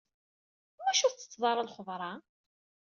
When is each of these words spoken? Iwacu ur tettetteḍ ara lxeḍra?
Iwacu 0.77 1.03
ur 1.07 1.11
tettetteḍ 1.13 1.43
ara 1.51 1.67
lxeḍra? 1.69 2.11